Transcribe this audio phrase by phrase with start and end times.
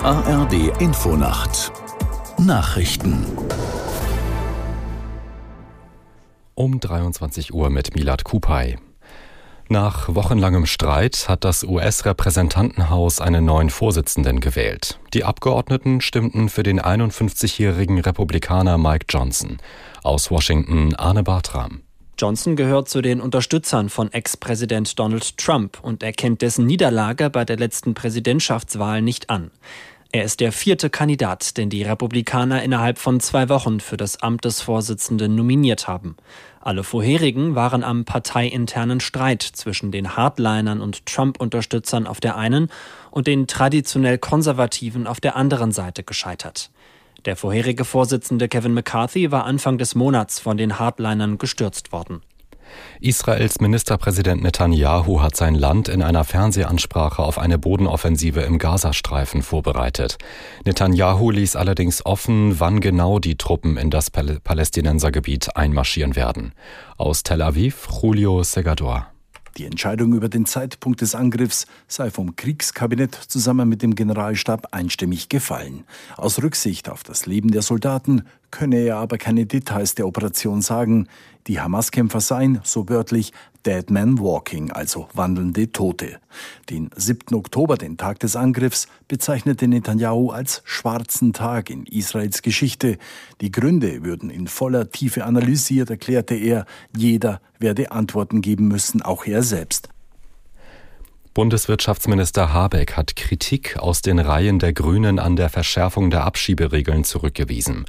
[0.00, 1.70] ARD Infonacht
[2.38, 3.26] Nachrichten
[6.54, 8.78] um 23 Uhr mit Milad Kupay.
[9.68, 14.98] Nach wochenlangem Streit hat das US-Repräsentantenhaus einen neuen Vorsitzenden gewählt.
[15.12, 19.58] Die Abgeordneten stimmten für den 51-jährigen Republikaner Mike Johnson.
[20.02, 21.82] Aus Washington Arne Bartram.
[22.18, 27.56] Johnson gehört zu den Unterstützern von Ex-Präsident Donald Trump und erkennt dessen Niederlage bei der
[27.56, 29.50] letzten Präsidentschaftswahl nicht an.
[30.12, 34.44] Er ist der vierte Kandidat, den die Republikaner innerhalb von zwei Wochen für das Amt
[34.44, 36.14] des Vorsitzenden nominiert haben.
[36.60, 42.70] Alle vorherigen waren am parteiinternen Streit zwischen den Hardlinern und Trump-Unterstützern auf der einen
[43.10, 46.70] und den traditionell Konservativen auf der anderen Seite gescheitert.
[47.24, 52.20] Der vorherige Vorsitzende Kevin McCarthy war Anfang des Monats von den Hardlinern gestürzt worden.
[53.00, 60.18] Israels Ministerpräsident Netanyahu hat sein Land in einer Fernsehansprache auf eine Bodenoffensive im Gazastreifen vorbereitet.
[60.64, 66.52] Netanyahu ließ allerdings offen, wann genau die Truppen in das Palästinensergebiet einmarschieren werden.
[66.96, 69.13] Aus Tel Aviv, Julio Segador.
[69.56, 75.28] Die Entscheidung über den Zeitpunkt des Angriffs sei vom Kriegskabinett zusammen mit dem Generalstab einstimmig
[75.28, 75.84] gefallen.
[76.16, 81.08] Aus Rücksicht auf das Leben der Soldaten könne er aber keine Details der Operation sagen.
[81.48, 83.32] Die Hamas-Kämpfer seien, so wörtlich,
[83.66, 86.20] Dead Man Walking, also wandelnde Tote.
[86.70, 87.34] Den 7.
[87.34, 92.96] Oktober, den Tag des Angriffs, bezeichnete Netanyahu als schwarzen Tag in Israels Geschichte.
[93.40, 96.64] Die Gründe würden in voller Tiefe analysiert, erklärte er.
[96.96, 99.88] Jeder werde Antworten geben müssen, auch er selbst.
[101.34, 107.86] Bundeswirtschaftsminister Habeck hat Kritik aus den Reihen der Grünen an der Verschärfung der Abschieberegeln zurückgewiesen.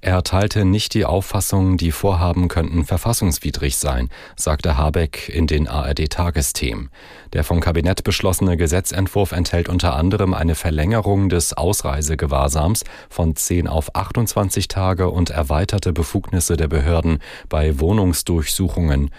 [0.00, 6.90] Er teilte nicht die Auffassung, die Vorhaben könnten verfassungswidrig sein, sagte Habeck in den ARD-Tagesthemen.
[7.34, 13.94] Der vom Kabinett beschlossene Gesetzentwurf enthält unter anderem eine Verlängerung des Ausreisegewahrsams von 10 auf
[13.94, 19.10] 28 Tage und erweiterte Befugnisse der Behörden bei Wohnungsdurchsuchungen.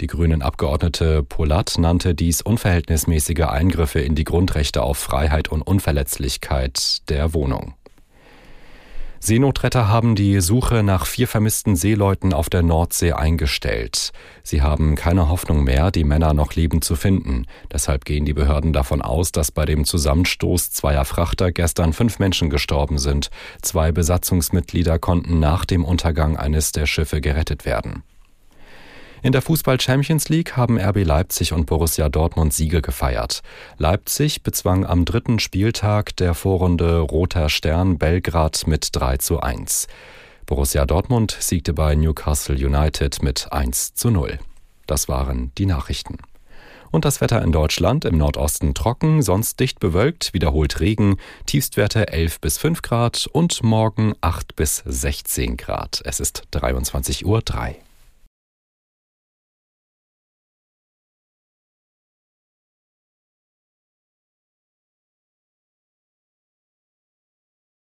[0.00, 7.08] Die grünen Abgeordnete Polat nannte dies unverhältnismäßige Eingriffe in die Grundrechte auf Freiheit und Unverletzlichkeit
[7.08, 7.74] der Wohnung.
[9.20, 14.12] Seenotretter haben die Suche nach vier vermissten Seeleuten auf der Nordsee eingestellt.
[14.42, 17.46] Sie haben keine Hoffnung mehr, die Männer noch lebend zu finden.
[17.72, 22.50] Deshalb gehen die Behörden davon aus, dass bei dem Zusammenstoß zweier Frachter gestern fünf Menschen
[22.50, 23.30] gestorben sind.
[23.62, 28.02] Zwei Besatzungsmitglieder konnten nach dem Untergang eines der Schiffe gerettet werden.
[29.26, 33.42] In der Fußball Champions League haben RB Leipzig und Borussia Dortmund Siege gefeiert.
[33.76, 39.88] Leipzig bezwang am dritten Spieltag der Vorrunde Roter Stern Belgrad mit 3 zu 1.
[40.46, 44.38] Borussia Dortmund siegte bei Newcastle United mit 1 zu 0.
[44.86, 46.18] Das waren die Nachrichten.
[46.92, 51.16] Und das Wetter in Deutschland im Nordosten trocken, sonst dicht bewölkt, wiederholt Regen,
[51.46, 56.00] Tiefstwerte 11 bis 5 Grad und morgen 8 bis 16 Grad.
[56.04, 57.42] Es ist 23.03 Uhr.